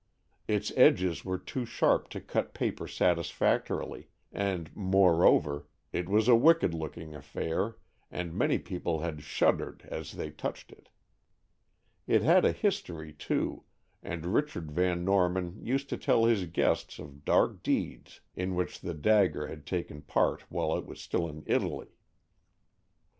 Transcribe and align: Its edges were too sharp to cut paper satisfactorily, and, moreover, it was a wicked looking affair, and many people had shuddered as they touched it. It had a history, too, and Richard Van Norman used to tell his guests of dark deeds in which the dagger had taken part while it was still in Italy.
Its 0.47 0.71
edges 0.77 1.23
were 1.23 1.37
too 1.37 1.63
sharp 1.63 2.09
to 2.09 2.19
cut 2.19 2.55
paper 2.55 2.87
satisfactorily, 2.87 4.07
and, 4.31 4.75
moreover, 4.75 5.67
it 5.93 6.09
was 6.09 6.27
a 6.27 6.33
wicked 6.35 6.73
looking 6.73 7.13
affair, 7.13 7.77
and 8.09 8.33
many 8.33 8.57
people 8.57 9.01
had 9.01 9.21
shuddered 9.21 9.83
as 9.91 10.13
they 10.13 10.31
touched 10.31 10.71
it. 10.71 10.89
It 12.07 12.23
had 12.23 12.45
a 12.45 12.51
history, 12.51 13.13
too, 13.13 13.63
and 14.01 14.25
Richard 14.33 14.71
Van 14.71 15.05
Norman 15.05 15.63
used 15.63 15.87
to 15.89 15.97
tell 15.99 16.25
his 16.25 16.47
guests 16.47 16.97
of 16.97 17.23
dark 17.23 17.61
deeds 17.61 18.21
in 18.35 18.55
which 18.55 18.79
the 18.81 18.95
dagger 18.95 19.45
had 19.49 19.67
taken 19.67 20.01
part 20.01 20.41
while 20.49 20.75
it 20.75 20.87
was 20.87 20.99
still 20.99 21.29
in 21.29 21.43
Italy. 21.45 21.89